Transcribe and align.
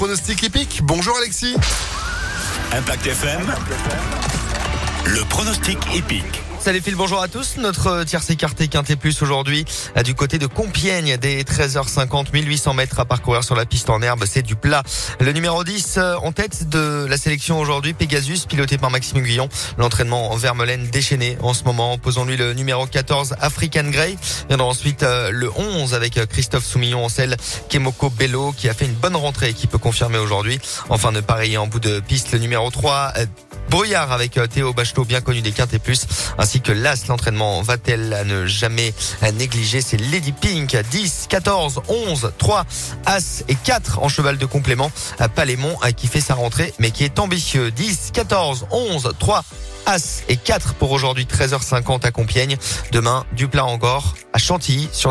pronostic 0.00 0.44
épique. 0.44 0.80
Bonjour 0.82 1.14
Alexis. 1.18 1.54
Impact 2.72 3.06
FM. 3.06 3.42
Le 5.04 5.22
pronostic 5.28 5.76
épique. 5.94 6.49
Salut 6.60 6.82
Phil, 6.82 6.94
bonjour 6.94 7.22
à 7.22 7.28
tous. 7.28 7.56
Notre 7.56 8.04
tierce 8.04 8.28
écarté 8.28 8.68
quinté 8.68 8.94
plus 8.94 9.22
aujourd'hui 9.22 9.64
du 10.04 10.14
côté 10.14 10.36
de 10.38 10.46
Compiègne 10.46 11.16
des 11.16 11.42
13h50, 11.42 12.34
1800 12.34 12.74
mètres 12.74 13.00
à 13.00 13.06
parcourir 13.06 13.42
sur 13.42 13.56
la 13.56 13.64
piste 13.64 13.88
en 13.88 14.02
herbe, 14.02 14.24
c'est 14.26 14.42
du 14.42 14.56
plat. 14.56 14.82
Le 15.20 15.32
numéro 15.32 15.64
10 15.64 15.94
euh, 15.96 16.16
en 16.16 16.32
tête 16.32 16.68
de 16.68 17.06
la 17.08 17.16
sélection 17.16 17.58
aujourd'hui, 17.58 17.94
Pegasus, 17.94 18.40
piloté 18.46 18.76
par 18.76 18.90
Maxime 18.90 19.22
Guyon. 19.22 19.48
L'entraînement 19.78 20.32
en 20.32 20.36
Vermelaine 20.36 20.86
déchaîné 20.90 21.38
en 21.40 21.54
ce 21.54 21.64
moment. 21.64 21.96
Posons-lui 21.96 22.36
le 22.36 22.52
numéro 22.52 22.86
14, 22.86 23.36
African 23.40 23.84
Grey. 23.84 24.16
Viendra 24.48 24.66
ensuite 24.66 25.02
euh, 25.02 25.30
le 25.32 25.50
11 25.56 25.94
avec 25.94 26.18
euh, 26.18 26.26
Christophe 26.26 26.66
Soumillon 26.66 27.06
en 27.06 27.08
selle, 27.08 27.38
Kemoko 27.70 28.10
Bello 28.10 28.52
qui 28.52 28.68
a 28.68 28.74
fait 28.74 28.84
une 28.84 28.92
bonne 28.92 29.16
rentrée 29.16 29.48
et 29.48 29.54
qui 29.54 29.66
peut 29.66 29.78
confirmer 29.78 30.18
aujourd'hui. 30.18 30.60
Enfin 30.90 31.10
de 31.10 31.20
pareil 31.20 31.56
en 31.56 31.66
bout 31.66 31.80
de 31.80 32.00
piste, 32.00 32.32
le 32.32 32.38
numéro 32.38 32.70
3, 32.70 33.14
Brouillard 33.70 34.10
avec 34.10 34.36
euh, 34.36 34.48
Théo 34.48 34.72
Bachelot, 34.72 35.04
bien 35.04 35.20
connu 35.20 35.42
des 35.42 35.52
Quintes 35.52 35.72
et 35.72 35.78
Plus, 35.78 36.06
ainsi 36.38 36.60
que 36.60 36.72
l'As, 36.72 37.06
l'entraînement 37.06 37.62
va-t-elle 37.62 38.12
à 38.12 38.24
ne 38.24 38.44
jamais 38.44 38.92
négliger, 39.34 39.80
c'est 39.80 39.96
Lady 39.96 40.32
Pink, 40.32 40.76
10, 40.90 41.26
14, 41.28 41.82
11, 41.88 42.32
3, 42.36 42.66
As 43.06 43.44
et 43.48 43.54
4 43.54 44.00
en 44.00 44.08
cheval 44.08 44.38
de 44.38 44.46
complément, 44.46 44.90
Palémon 45.36 45.76
qui 45.96 46.08
fait 46.08 46.20
sa 46.20 46.34
rentrée, 46.34 46.74
mais 46.80 46.90
qui 46.90 47.04
est 47.04 47.20
ambitieux, 47.20 47.70
10, 47.70 48.10
14, 48.12 48.66
11, 48.72 49.12
3, 49.18 49.44
As 49.86 50.22
et 50.28 50.36
4 50.36 50.74
pour 50.74 50.90
aujourd'hui 50.90 51.24
13h50 51.24 52.04
à 52.04 52.10
Compiègne. 52.10 52.56
Demain, 52.92 53.24
du 53.32 53.48
plat 53.48 53.64
encore 53.64 54.14
à 54.32 54.38
Chantilly 54.38 54.88
sur 54.92 55.08